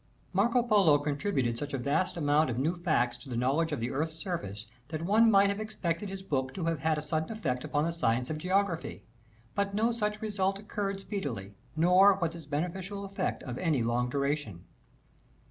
[0.31, 0.33] 79.
[0.63, 3.91] Marco Polo contributed such a vast amount of new facts to the knowledge of the
[3.91, 6.79] Earth's surface, that ^,°' 1 ardy opera one might have expected his book to have
[6.79, 9.03] had a "°"'^"'^ o r causes sudden effect upon the Science of Geography:
[9.53, 9.75] but thereof.
[9.75, 14.63] no such result occurred speedily, nor was its beneficial effect of any long duration.